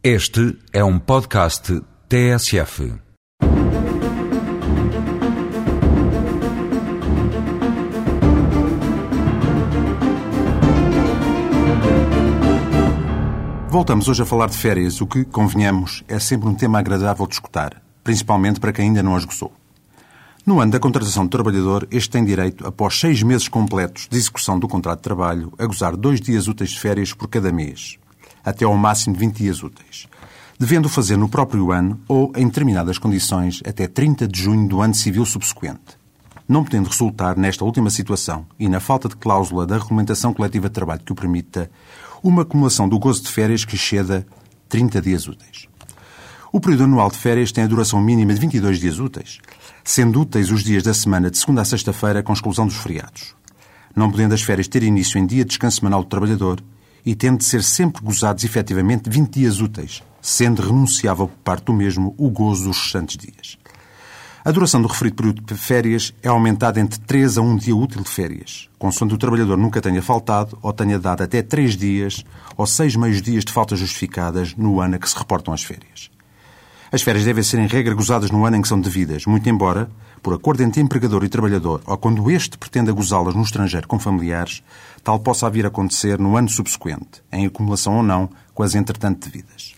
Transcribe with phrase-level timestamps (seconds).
[0.00, 2.94] Este é um podcast TSF.
[13.68, 17.34] Voltamos hoje a falar de férias, o que, convenhamos, é sempre um tema agradável de
[17.34, 19.52] escutar, principalmente para quem ainda não as gozou.
[20.46, 24.60] No ano da contratação do trabalhador, este tem direito, após seis meses completos de execução
[24.60, 27.98] do contrato de trabalho, a gozar dois dias úteis de férias por cada mês,
[28.44, 30.06] até ao máximo de 20 dias úteis,
[30.58, 34.94] devendo fazer no próprio ano ou, em determinadas condições, até 30 de junho do ano
[34.94, 35.98] civil subsequente.
[36.48, 40.74] Não podendo resultar, nesta última situação, e na falta de cláusula da regulamentação coletiva de
[40.74, 41.70] trabalho que o permita,
[42.22, 44.26] uma acumulação do gozo de férias que exceda
[44.68, 45.68] 30 dias úteis.
[46.50, 49.38] O período anual de férias tem a duração mínima de 22 dias úteis,
[49.84, 53.34] sendo úteis os dias da semana de segunda a sexta-feira com exclusão dos feriados.
[53.94, 56.62] Não podendo as férias ter início em dia de descanso semanal do trabalhador
[57.08, 61.72] e tendo de ser sempre gozados efetivamente 20 dias úteis, sendo renunciável por parte do
[61.72, 63.56] mesmo o gozo dos restantes dias.
[64.44, 68.02] A duração do referido período de férias é aumentada entre 3 a 1 dia útil
[68.02, 72.26] de férias, consoante o trabalhador nunca tenha faltado ou tenha dado até 3 dias
[72.58, 76.10] ou 6 meios dias de faltas justificadas no ano a que se reportam as férias.
[76.90, 79.90] As férias devem ser, em regra, gozadas no ano em que são devidas, muito embora,
[80.22, 84.62] por acordo entre empregador e trabalhador, ou quando este pretenda gozá-las no estrangeiro com familiares,
[85.04, 89.28] tal possa vir a acontecer no ano subsequente, em acumulação ou não com as entretanto
[89.28, 89.74] devidas.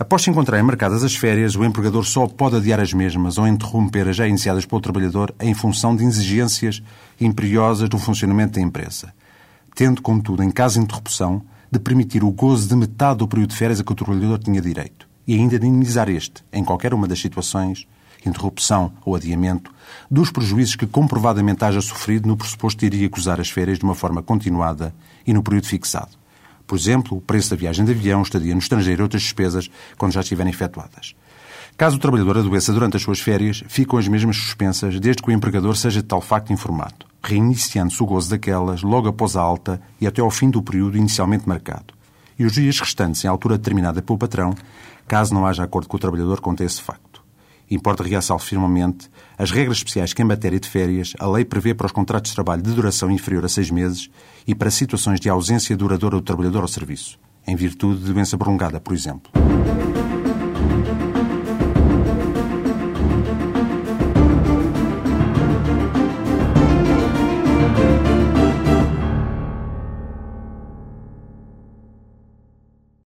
[0.00, 4.08] Após se encontrarem marcadas as férias, o empregador só pode adiar as mesmas ou interromper
[4.08, 6.82] as já iniciadas pelo trabalhador em função de exigências
[7.20, 9.14] imperiosas do funcionamento da empresa,
[9.76, 13.56] tendo, contudo, em caso de interrupção, de permitir o gozo de metade do período de
[13.56, 17.06] férias a que o trabalhador tinha direito e ainda de indemnizar este, em qualquer uma
[17.06, 17.86] das situações,
[18.24, 19.72] interrupção ou adiamento,
[20.10, 23.94] dos prejuízos que comprovadamente haja sofrido no pressuposto de iria gozar as férias de uma
[23.94, 24.94] forma continuada
[25.26, 26.10] e no período fixado.
[26.66, 30.12] Por exemplo, o preço da viagem de avião, estadia no estrangeiro e outras despesas quando
[30.12, 31.14] já estiverem efetuadas.
[31.76, 35.32] Caso o trabalhador adoeça durante as suas férias, ficam as mesmas suspensas desde que o
[35.32, 40.06] empregador seja de tal facto informado, reiniciando-se o gozo daquelas logo após a alta e
[40.06, 41.94] até ao fim do período inicialmente marcado.
[42.42, 44.52] E os dias restantes, em altura determinada pelo patrão,
[45.06, 47.22] caso não haja acordo com o trabalhador quanto esse facto.
[47.70, 49.08] Importa realçar firmemente
[49.38, 52.34] as regras especiais que, em matéria de férias, a lei prevê para os contratos de
[52.34, 54.10] trabalho de duração inferior a seis meses
[54.44, 57.16] e para situações de ausência duradoura do trabalhador ao serviço,
[57.46, 59.30] em virtude de doença prolongada, por exemplo.